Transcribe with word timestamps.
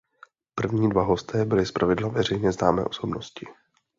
První 0.55 0.89
dva 0.89 1.03
hosté 1.03 1.45
byli 1.45 1.65
zpravidla 1.65 2.09
veřejně 2.09 2.51
známé 2.51 2.85
osobnosti. 2.85 3.45